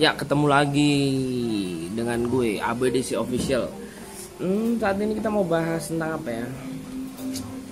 Ya, 0.00 0.16
ketemu 0.16 0.48
lagi 0.48 0.94
dengan 1.92 2.24
gue 2.24 2.56
ABDC 2.56 3.12
Official. 3.12 3.68
Hmm, 4.40 4.80
saat 4.80 4.96
ini 4.96 5.20
kita 5.20 5.28
mau 5.28 5.44
bahas 5.44 5.84
tentang 5.84 6.16
apa 6.16 6.32
ya? 6.32 6.48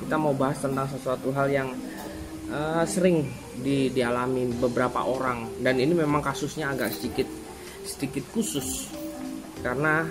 Kita 0.04 0.20
mau 0.20 0.36
bahas 0.36 0.60
tentang 0.60 0.84
sesuatu 0.92 1.32
hal 1.32 1.48
yang 1.48 1.72
uh, 2.52 2.84
sering 2.84 3.24
di, 3.64 3.88
dialami 3.88 4.52
beberapa 4.52 5.00
orang 5.00 5.64
dan 5.64 5.80
ini 5.80 5.96
memang 5.96 6.20
kasusnya 6.20 6.68
agak 6.76 6.92
sedikit 6.92 7.24
sedikit 7.88 8.28
khusus 8.36 8.92
karena 9.64 10.04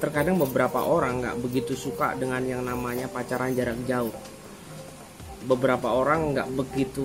terkadang 0.00 0.40
beberapa 0.40 0.80
orang 0.80 1.20
nggak 1.20 1.36
begitu 1.44 1.76
suka 1.76 2.16
dengan 2.16 2.40
yang 2.48 2.64
namanya 2.64 3.12
pacaran 3.12 3.52
jarak 3.52 3.76
jauh. 3.84 4.14
Beberapa 5.44 5.92
orang 5.92 6.32
nggak 6.32 6.48
begitu 6.56 7.04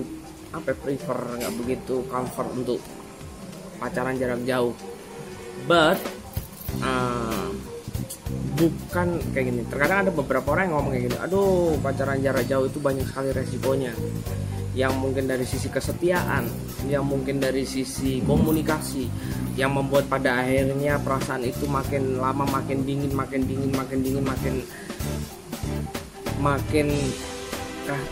apa 0.56 0.72
ya, 0.72 0.76
prefer 0.80 1.18
nggak 1.36 1.54
begitu 1.60 2.00
comfort 2.08 2.48
untuk 2.56 2.80
pacaran 3.78 4.16
jarak 4.16 4.42
jauh. 4.48 4.74
But 5.64 5.98
uh, 6.80 7.50
bukan 8.56 9.20
kayak 9.32 9.46
gini. 9.52 9.62
Terkadang 9.68 10.08
ada 10.08 10.12
beberapa 10.12 10.56
orang 10.56 10.72
yang 10.72 10.74
ngomong 10.80 10.92
kayak 10.96 11.04
gini 11.12 11.18
aduh 11.20 11.76
pacaran 11.84 12.18
jarak 12.24 12.44
jauh 12.48 12.66
itu 12.66 12.78
banyak 12.80 13.06
sekali 13.06 13.30
resikonya. 13.32 13.92
Yang 14.76 14.92
mungkin 15.00 15.24
dari 15.24 15.44
sisi 15.48 15.68
kesetiaan 15.72 16.44
yang 16.92 17.08
mungkin 17.08 17.40
dari 17.40 17.64
sisi 17.64 18.20
komunikasi 18.20 19.08
yang 19.56 19.72
membuat 19.72 20.04
pada 20.04 20.44
akhirnya 20.44 21.00
perasaan 21.00 21.48
itu 21.48 21.64
makin 21.64 22.20
lama 22.20 22.44
makin 22.44 22.84
dingin 22.84 23.08
makin 23.16 23.48
dingin 23.48 23.72
makin 23.72 23.98
dingin 24.04 24.24
makin 24.24 24.54
makin 26.36 26.86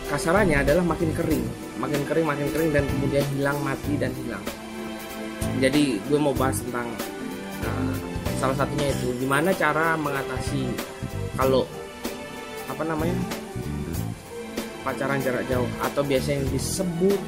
kasarannya 0.09 0.65
adalah 0.65 0.81
makin 0.81 1.13
kering. 1.13 1.45
Makin 1.77 2.01
kering 2.09 2.25
makin 2.25 2.47
kering 2.49 2.71
dan 2.73 2.83
kemudian 2.89 3.25
hilang 3.37 3.59
mati 3.61 3.93
dan 3.99 4.09
hilang 4.25 4.41
jadi 5.59 5.99
gue 6.03 6.19
mau 6.19 6.35
bahas 6.35 6.59
tentang 6.59 6.87
uh, 7.63 7.95
salah 8.35 8.55
satunya 8.59 8.91
itu 8.91 9.07
gimana 9.23 9.55
cara 9.55 9.95
mengatasi 9.95 10.67
kalau 11.39 11.63
apa 12.67 12.83
namanya 12.83 13.15
pacaran 14.83 15.23
jarak 15.23 15.47
jauh. 15.47 15.67
Atau 15.79 16.03
biasanya 16.03 16.43
disebut 16.51 17.19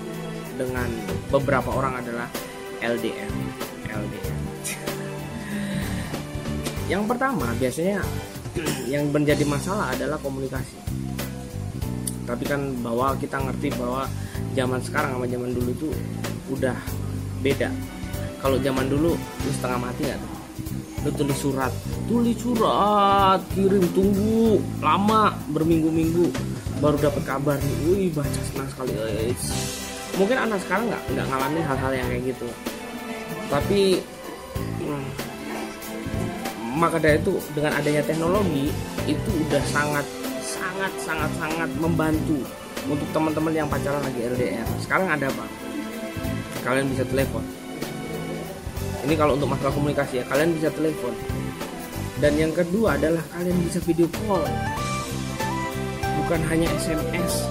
dengan 0.60 0.90
beberapa 1.32 1.72
orang 1.72 2.04
adalah 2.04 2.28
LDR 2.82 3.32
LDR 3.88 4.38
yang 6.92 7.06
pertama 7.06 7.54
biasanya 7.62 8.02
yang 8.92 9.08
menjadi 9.10 9.48
masalah 9.48 9.96
adalah 9.96 10.20
komunikasi. 10.20 10.76
Tapi 12.28 12.44
kan 12.44 12.60
bahwa 12.84 13.16
kita 13.16 13.40
ngerti 13.40 13.72
bahwa 13.80 14.04
zaman 14.52 14.84
sekarang 14.84 15.16
sama 15.16 15.26
zaman 15.32 15.56
dulu 15.56 15.72
itu 15.72 15.88
udah 16.52 16.76
beda 17.40 17.72
kalau 18.44 18.58
zaman 18.62 18.86
dulu 18.88 19.18
lu 19.18 19.50
setengah 19.52 19.80
mati 19.80 20.02
nggak 20.08 20.20
tuh? 20.20 20.32
Lu 21.06 21.10
tulis 21.14 21.38
surat. 21.38 21.74
Tulis 22.06 22.38
surat 22.38 23.40
kirim 23.54 23.86
tunggu. 23.94 24.62
Lama 24.84 25.34
berminggu-minggu 25.52 26.30
baru 26.78 26.98
dapat 27.02 27.24
kabar 27.26 27.58
nih. 27.58 27.76
Wih 27.90 28.10
baca 28.14 28.42
senang 28.54 28.70
sekali. 28.70 28.94
Guys 28.94 29.46
mungkin 30.18 30.38
anak 30.40 30.60
sekarang 30.66 30.90
nggak 30.90 31.04
nggak 31.14 31.26
ngalamin 31.30 31.64
hal-hal 31.64 31.92
yang 31.94 32.08
kayak 32.10 32.24
gitu. 32.34 32.48
Tapi 33.48 33.82
hmm, 34.82 35.08
maka 36.76 36.98
dari 36.98 37.22
itu 37.22 37.38
dengan 37.54 37.78
adanya 37.78 38.02
teknologi 38.04 38.74
itu 39.06 39.32
udah 39.48 39.64
sangat 39.70 40.06
sangat 40.42 40.92
sangat 41.00 41.32
sangat 41.38 41.70
membantu 41.78 42.42
untuk 42.90 43.08
teman-teman 43.14 43.54
yang 43.54 43.68
pacaran 43.70 44.02
lagi 44.02 44.20
LDR 44.26 44.68
sekarang 44.82 45.08
ada 45.08 45.30
apa? 45.30 45.46
Kalian 46.66 46.90
bisa 46.92 47.06
telepon 47.08 47.46
ini 49.08 49.16
kalau 49.16 49.40
untuk 49.40 49.56
masalah 49.56 49.72
komunikasi 49.72 50.20
ya 50.20 50.24
kalian 50.28 50.52
bisa 50.52 50.68
telepon. 50.76 51.16
Dan 52.20 52.36
yang 52.36 52.52
kedua 52.52 53.00
adalah 53.00 53.24
kalian 53.32 53.56
bisa 53.64 53.80
video 53.88 54.12
call. 54.28 54.44
Bukan 56.20 56.44
hanya 56.52 56.68
SMS 56.76 57.48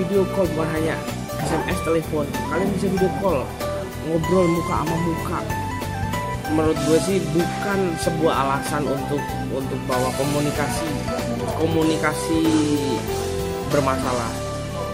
video 0.00 0.24
call 0.32 0.48
bukan 0.56 0.68
hanya 0.72 0.96
SMS 1.44 1.78
telepon. 1.84 2.24
Kalian 2.48 2.68
bisa 2.80 2.88
video 2.88 3.12
call 3.20 3.44
ngobrol 4.08 4.48
muka 4.48 4.74
sama 4.80 4.96
muka. 5.04 5.40
Menurut 6.56 6.78
gue 6.88 6.98
sih 7.04 7.18
bukan 7.36 7.80
sebuah 8.00 8.34
alasan 8.48 8.88
untuk 8.88 9.20
untuk 9.52 9.80
bahwa 9.84 10.08
komunikasi. 10.16 10.88
Komunikasi 11.60 12.40
bermasalah. 13.68 14.32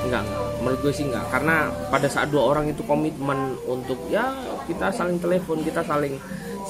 Enggak 0.02 0.26
enggak 0.26 0.41
menurut 0.62 0.78
gue 0.86 0.92
sih 0.94 1.04
enggak 1.10 1.26
karena 1.34 1.74
pada 1.90 2.06
saat 2.06 2.30
dua 2.30 2.54
orang 2.54 2.70
itu 2.70 2.86
komitmen 2.86 3.58
untuk 3.66 3.98
ya 4.06 4.30
kita 4.70 4.94
saling 4.94 5.18
telepon 5.18 5.58
kita 5.66 5.82
saling 5.82 6.14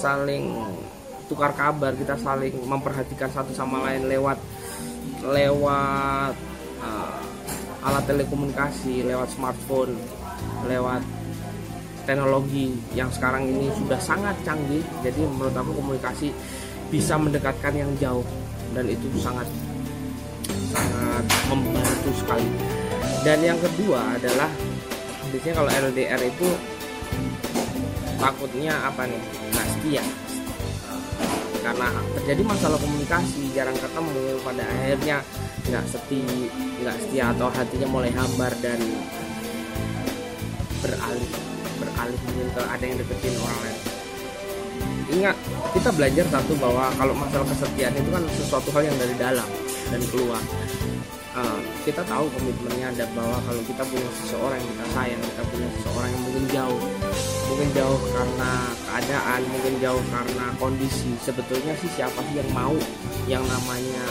saling 0.00 0.56
tukar 1.28 1.52
kabar 1.52 1.92
kita 1.92 2.16
saling 2.16 2.56
memperhatikan 2.64 3.28
satu 3.28 3.52
sama 3.52 3.84
lain 3.86 4.08
lewat 4.08 4.40
lewat 5.22 6.34
uh, 6.80 7.20
alat 7.84 8.04
telekomunikasi 8.08 9.04
lewat 9.04 9.28
smartphone 9.30 9.94
lewat 10.66 11.04
teknologi 12.04 12.74
yang 12.98 13.08
sekarang 13.14 13.46
ini 13.46 13.70
sudah 13.78 13.98
sangat 14.02 14.34
canggih. 14.42 14.82
Jadi 15.06 15.22
menurut 15.22 15.54
aku 15.54 15.72
komunikasi 15.78 16.34
bisa 16.90 17.14
mendekatkan 17.16 17.72
yang 17.74 17.90
jauh. 17.98 18.26
Dan 18.72 18.88
itu 18.88 19.04
sangat 19.20 19.46
sangat 20.72 21.24
membantu 21.52 22.10
sekali 22.16 22.48
dan 23.22 23.38
yang 23.38 23.58
kedua 23.62 24.18
adalah 24.18 24.50
biasanya 25.30 25.54
kalau 25.62 25.70
LDR 25.70 26.20
itu 26.26 26.48
takutnya 28.18 28.74
apa 28.82 29.06
nih? 29.06 29.22
Nggak 29.54 29.66
setia 29.78 30.04
karena 31.62 31.88
terjadi 32.18 32.42
masalah 32.42 32.78
komunikasi 32.82 33.54
jarang 33.54 33.78
ketemu 33.78 34.42
pada 34.42 34.66
akhirnya 34.66 35.22
nggak 35.70 35.84
setia 35.86 36.50
nggak 36.82 36.96
setia 36.98 37.24
atau 37.30 37.46
hatinya 37.54 37.86
mulai 37.86 38.10
hambar 38.10 38.50
dan 38.58 38.82
beralih 40.82 41.30
beralih 41.78 42.18
mungkin 42.26 42.48
ke 42.50 42.62
ada 42.66 42.82
yang 42.82 42.98
deketin 42.98 43.34
orang 43.38 43.58
lain. 43.62 43.78
Ingat 45.12 45.36
kita 45.70 45.90
belajar 45.94 46.26
satu 46.34 46.52
bahwa 46.58 46.90
kalau 46.98 47.14
masalah 47.14 47.46
kesetiaan 47.46 47.94
itu 47.94 48.10
kan 48.10 48.22
sesuatu 48.34 48.68
hal 48.74 48.82
yang 48.90 48.96
dari 48.98 49.14
dalam 49.14 49.46
dan 49.86 50.02
keluar 50.10 50.42
uh, 51.36 51.60
kita 51.84 52.02
tahu 52.04 52.28
komitmennya 52.32 52.92
ada 52.92 53.04
bahwa 53.16 53.38
kalau 53.44 53.62
kita 53.64 53.82
punya 53.88 54.08
seseorang 54.22 54.58
yang 54.60 54.70
kita 54.76 54.86
sayang 54.92 55.20
kita 55.22 55.42
punya 55.48 55.68
seseorang 55.80 56.10
yang 56.10 56.22
mungkin 56.24 56.44
jauh 56.52 56.80
mungkin 57.52 57.68
jauh 57.76 58.00
karena 58.12 58.50
keadaan 58.88 59.40
mungkin 59.52 59.74
jauh 59.80 60.02
karena 60.08 60.46
kondisi 60.56 61.10
sebetulnya 61.20 61.74
sih 61.80 61.90
siapa 61.92 62.20
sih 62.30 62.40
yang 62.40 62.50
mau 62.56 62.76
yang 63.28 63.44
namanya 63.44 64.04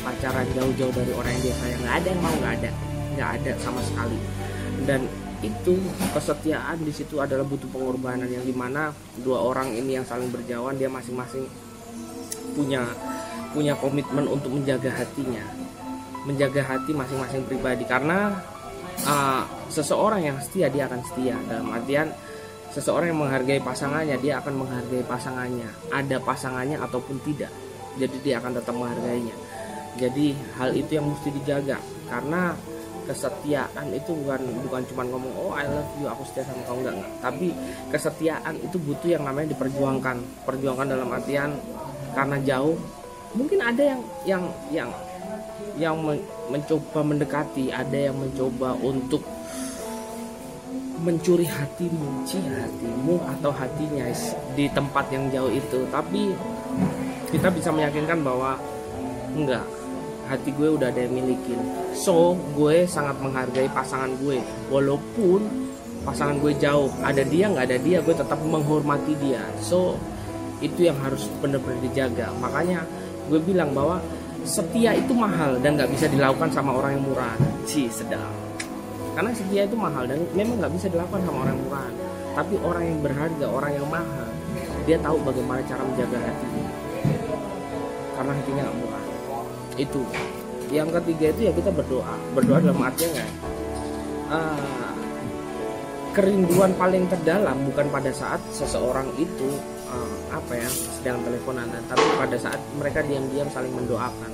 pacaran 0.00 0.48
jauh-jauh 0.56 0.92
dari 0.96 1.12
orang 1.12 1.32
yang 1.38 1.44
dia 1.44 1.56
sayang? 1.60 1.80
Nggak 1.84 1.96
ada 2.00 2.08
yang 2.08 2.22
mau 2.24 2.34
nggak 2.40 2.54
ada 2.60 2.70
nggak 3.10 3.30
ada 3.40 3.52
sama 3.60 3.80
sekali. 3.84 4.18
Dan 4.88 5.00
itu 5.40 5.74
kesetiaan 6.12 6.76
di 6.84 6.92
situ 6.92 7.16
adalah 7.20 7.44
butuh 7.44 7.68
pengorbanan 7.72 8.28
yang 8.28 8.44
di 8.44 8.52
mana 8.52 8.92
dua 9.24 9.40
orang 9.40 9.72
ini 9.72 9.96
yang 9.96 10.04
saling 10.04 10.28
berjauhan 10.28 10.76
dia 10.76 10.88
masing-masing 10.92 11.48
punya 12.52 12.84
punya 13.56 13.72
komitmen 13.80 14.28
untuk 14.28 14.52
menjaga 14.52 14.92
hatinya 14.92 15.40
menjaga 16.24 16.62
hati 16.64 16.92
masing-masing 16.92 17.44
pribadi. 17.46 17.84
Karena 17.88 18.34
uh, 19.06 19.42
seseorang 19.72 20.20
yang 20.24 20.36
setia 20.42 20.68
dia 20.68 20.88
akan 20.90 21.00
setia. 21.06 21.36
Dalam 21.48 21.68
artian 21.72 22.08
seseorang 22.70 23.10
yang 23.10 23.20
menghargai 23.20 23.60
pasangannya 23.62 24.16
dia 24.20 24.40
akan 24.40 24.54
menghargai 24.66 25.04
pasangannya. 25.06 25.68
Ada 25.92 26.16
pasangannya 26.20 26.76
ataupun 26.80 27.18
tidak 27.24 27.50
jadi 27.98 28.16
dia 28.22 28.34
akan 28.38 28.52
tetap 28.54 28.74
menghargainya. 28.76 29.34
Jadi 29.98 30.38
hal 30.60 30.70
itu 30.76 30.90
yang 30.96 31.06
mesti 31.10 31.28
dijaga. 31.34 31.78
Karena 32.06 32.54
kesetiaan 33.08 33.90
itu 33.90 34.14
bukan 34.14 34.38
bukan 34.62 34.82
cuma 34.86 35.02
ngomong 35.02 35.34
oh 35.34 35.50
I 35.50 35.66
love 35.66 35.90
you 35.98 36.06
aku 36.06 36.22
setia 36.30 36.46
sama 36.46 36.62
kamu 36.62 36.78
enggak, 36.86 36.94
enggak. 36.94 37.12
Tapi 37.18 37.48
kesetiaan 37.90 38.54
itu 38.62 38.76
butuh 38.78 39.10
yang 39.10 39.24
namanya 39.26 39.48
diperjuangkan. 39.56 40.16
Perjuangkan 40.46 40.86
dalam 40.86 41.08
artian 41.10 41.50
karena 42.14 42.36
jauh 42.42 42.78
mungkin 43.34 43.58
ada 43.62 43.82
yang 43.82 44.00
yang 44.26 44.42
yang 44.70 44.90
yang 45.78 46.00
mencoba 46.52 47.00
mendekati, 47.00 47.72
ada 47.72 48.10
yang 48.10 48.16
mencoba 48.16 48.76
untuk 48.80 49.24
mencuri 51.00 51.48
hatimu, 51.48 52.28
ci 52.28 52.36
hatimu 52.44 53.16
atau 53.38 53.48
hatinya 53.48 54.04
di 54.52 54.68
tempat 54.68 55.08
yang 55.08 55.32
jauh 55.32 55.48
itu. 55.48 55.88
Tapi 55.88 56.36
kita 57.32 57.48
bisa 57.48 57.72
meyakinkan 57.72 58.20
bahwa 58.20 58.60
enggak, 59.32 59.64
hati 60.28 60.52
gue 60.52 60.68
udah 60.76 60.92
ada 60.92 61.00
yang 61.00 61.14
milikin. 61.16 61.58
So, 61.96 62.36
gue 62.52 62.84
sangat 62.84 63.16
menghargai 63.18 63.72
pasangan 63.72 64.12
gue, 64.20 64.38
walaupun 64.68 65.40
pasangan 66.04 66.36
gue 66.38 66.52
jauh, 66.60 66.92
ada 67.00 67.24
dia 67.24 67.48
nggak 67.48 67.64
ada 67.66 67.78
dia, 67.80 67.98
gue 68.04 68.14
tetap 68.14 68.38
menghormati 68.44 69.16
dia. 69.18 69.40
So, 69.64 69.96
itu 70.60 70.92
yang 70.92 71.00
harus 71.00 71.24
benar-benar 71.40 71.80
dijaga. 71.80 72.28
Makanya 72.36 72.84
gue 73.32 73.40
bilang 73.40 73.72
bahwa 73.72 74.04
setia 74.44 74.96
itu 74.96 75.12
mahal 75.12 75.60
dan 75.60 75.76
nggak 75.76 75.90
bisa 75.92 76.06
dilakukan 76.08 76.50
sama 76.52 76.76
orang 76.76 76.96
yang 76.98 77.04
murah. 77.04 77.36
Sih 77.68 77.86
sedang 77.92 78.32
karena 79.14 79.30
setia 79.34 79.66
itu 79.66 79.74
mahal 79.74 80.06
dan 80.06 80.22
memang 80.32 80.62
nggak 80.62 80.72
bisa 80.78 80.86
dilakukan 80.86 81.20
sama 81.26 81.38
orang 81.44 81.54
yang 81.58 81.64
murah. 81.66 81.90
Tapi 82.30 82.54
orang 82.62 82.84
yang 82.86 82.98
berharga 83.02 83.46
orang 83.50 83.72
yang 83.74 83.86
mahal 83.90 84.28
dia 84.88 84.96
tahu 85.02 85.16
bagaimana 85.22 85.60
cara 85.68 85.82
menjaga 85.84 86.18
hatinya 86.18 86.66
karena 88.16 88.32
hatinya 88.36 88.62
nggak 88.68 88.78
murah. 88.80 89.04
Itu. 89.76 90.02
Yang 90.70 90.88
ketiga 91.02 91.26
itu 91.34 91.40
ya 91.50 91.52
kita 91.52 91.70
berdoa. 91.74 92.14
Berdoa 92.36 92.58
dalam 92.62 92.80
artinya 92.80 93.26
uh, 94.30 94.89
kerinduan 96.10 96.74
paling 96.74 97.06
terdalam 97.06 97.56
bukan 97.70 97.86
pada 97.90 98.10
saat 98.10 98.42
seseorang 98.50 99.06
itu 99.14 99.48
uh, 99.86 100.18
apa 100.34 100.58
ya 100.58 100.68
sedang 100.68 101.22
teleponan 101.22 101.66
tapi 101.86 102.04
pada 102.18 102.36
saat 102.38 102.60
mereka 102.78 103.02
diam-diam 103.06 103.48
saling 103.50 103.72
mendoakan. 103.74 104.32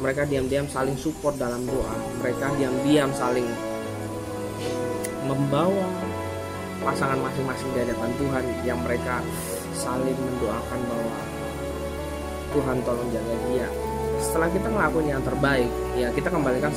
Mereka 0.00 0.32
diam-diam 0.32 0.64
saling 0.64 0.96
support 0.96 1.36
dalam 1.36 1.60
doa. 1.68 1.92
Mereka 2.24 2.56
diam-diam 2.56 3.12
saling 3.12 3.44
membawa 5.28 5.86
pasangan 6.80 7.20
masing-masing 7.20 7.68
di 7.76 7.78
hadapan 7.84 8.10
Tuhan 8.16 8.44
yang 8.64 8.80
mereka 8.80 9.20
saling 9.76 10.16
mendoakan 10.16 10.80
bahwa 10.88 11.16
Tuhan 12.56 12.76
tolong 12.82 13.08
jaga 13.12 13.34
dia. 13.52 13.68
Setelah 14.24 14.48
kita 14.48 14.68
ngelakuin 14.72 15.08
yang 15.12 15.22
terbaik 15.24 15.70
ya 15.96 16.08
kita 16.16 16.32
kembalikan 16.32 16.72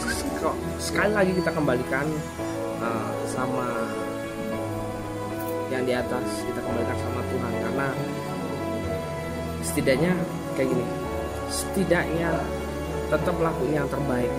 sekali 0.79 1.11
lagi 1.15 1.31
kita 1.31 1.51
kembalikan 1.55 2.07
uh, 2.83 3.11
sama 3.31 3.87
yang 5.71 5.83
di 5.87 5.93
atas 5.95 6.25
kita 6.43 6.59
kembalikan 6.59 6.97
sama 6.99 7.21
Tuhan. 7.31 7.53
Karena 7.63 7.87
setidaknya 9.63 10.11
kayak 10.59 10.69
gini 10.73 10.85
setidaknya 11.53 12.29
tetap 13.13 13.35
lakuin 13.37 13.73
yang 13.77 13.87
terbaik. 13.87 14.33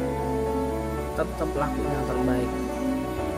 Tetap 1.14 1.50
lakuin 1.54 1.90
yang 1.94 2.06
terbaik 2.10 2.50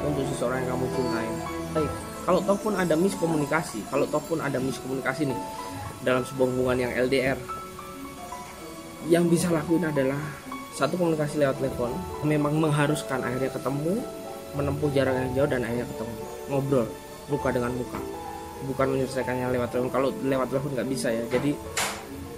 untuk 0.06 0.24
seseorang 0.32 0.64
yang 0.64 0.74
kamu 0.74 0.86
cintai. 0.96 1.28
Baik 1.76 1.92
kalau 2.26 2.42
ataupun 2.42 2.74
ada 2.74 2.98
miskomunikasi 2.98 3.86
kalau 3.86 4.04
ataupun 4.10 4.42
ada 4.42 4.58
miskomunikasi 4.58 5.30
nih 5.30 5.40
dalam 6.02 6.26
sebuah 6.26 6.48
hubungan 6.50 6.78
yang 6.82 6.92
LDR 7.06 7.38
yang 9.06 9.30
bisa 9.30 9.46
lakuin 9.54 9.86
adalah 9.86 10.18
satu 10.74 10.98
komunikasi 10.98 11.40
lewat 11.40 11.56
telepon. 11.62 11.94
Memang 12.26 12.58
mengharuskan 12.58 13.22
akhirnya 13.22 13.54
ketemu 13.54 14.02
menempuh 14.58 14.90
jarak 14.90 15.14
yang 15.14 15.30
jauh 15.38 15.48
dan 15.48 15.62
akhirnya 15.62 15.86
ketemu. 15.86 16.16
Ngobrol 16.50 16.86
muka 17.30 17.48
dengan 17.50 17.72
muka. 17.74 17.98
Bukan 18.66 18.86
menyelesaikannya 18.96 19.52
lewat 19.52 19.68
telepon. 19.74 19.90
Kalau 19.92 20.08
lewat 20.24 20.46
telepon 20.50 20.70
nggak 20.74 20.88
bisa 20.90 21.08
ya. 21.12 21.22
Jadi 21.28 21.52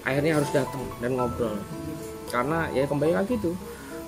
akhirnya 0.04 0.32
harus 0.40 0.50
datang 0.50 0.84
dan 0.98 1.16
ngobrol. 1.16 1.56
Karena 2.28 2.68
ya 2.72 2.84
kembali 2.84 3.12
lagi 3.16 3.36
tuh 3.40 3.56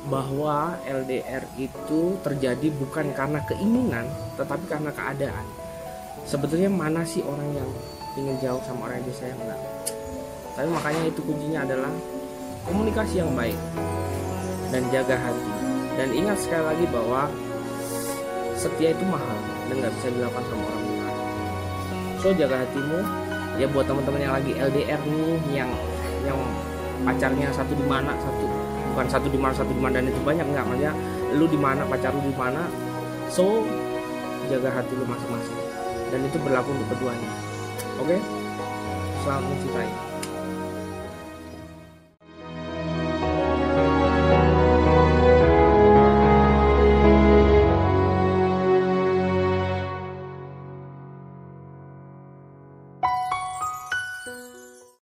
bahwa 0.09 0.81
LDR 0.89 1.45
itu 1.61 2.17
terjadi 2.25 2.73
bukan 2.81 3.13
karena 3.13 3.41
keinginan 3.45 4.09
tetapi 4.41 4.65
karena 4.65 4.91
keadaan. 4.93 5.47
Sebetulnya 6.25 6.73
mana 6.73 7.05
sih 7.05 7.21
orang 7.25 7.49
yang 7.53 7.71
ingin 8.17 8.37
jauh 8.41 8.63
sama 8.65 8.89
orang 8.89 9.05
yang 9.05 9.09
disayang 9.13 9.41
enggak? 9.41 9.61
Tapi 10.57 10.69
makanya 10.73 11.03
itu 11.09 11.21
kuncinya 11.25 11.61
adalah 11.65 11.93
komunikasi 12.65 13.21
yang 13.21 13.33
baik 13.37 13.57
dan 14.73 14.83
jaga 14.89 15.17
hati. 15.17 15.53
Dan 16.01 16.09
ingat 16.17 16.39
sekali 16.41 16.65
lagi 16.65 16.87
bahwa 16.89 17.29
setia 18.57 18.93
itu 18.93 19.05
mahal 19.05 19.60
dan 19.71 19.75
nggak 19.79 19.93
bisa 19.95 20.09
dilakukan 20.11 20.45
sama 20.51 20.65
orang 20.67 20.83
lain 20.83 21.01
so 22.21 22.29
jaga 22.37 22.63
hatimu. 22.63 23.01
Ya 23.59 23.67
buat 23.69 23.85
teman-teman 23.85 24.21
yang 24.25 24.35
lagi 24.37 24.53
LDR 24.57 25.01
nih 25.05 25.37
yang 25.53 25.71
yang 26.25 26.39
pacarnya 27.05 27.49
satu 27.53 27.73
di 27.73 27.85
mana 27.85 28.13
satu 28.21 28.45
bukan 28.93 29.07
satu 29.09 29.27
di 29.29 29.39
mana 29.41 29.53
satu 29.57 29.73
di 29.73 29.81
mana 29.81 30.01
dan 30.01 30.07
itu 30.09 30.21
banyak 30.21 30.47
nggak 30.49 30.65
maksudnya 30.65 30.93
lu 31.37 31.45
di 31.49 31.59
mana 31.61 31.83
pacar 31.89 32.13
lu 32.13 32.23
di 32.25 32.37
mana. 32.37 32.69
So 33.29 33.65
jaga 34.49 34.69
hati 34.81 34.93
lu 34.97 35.05
masing-masing. 35.05 35.59
Dan 36.11 36.27
itu 36.27 36.37
berlaku 36.43 36.73
untuk 36.75 36.89
keduanya. 36.97 37.31
Oke? 38.01 38.17
Okay? 38.17 38.21
selamat 39.21 39.45
mencintai 39.53 40.10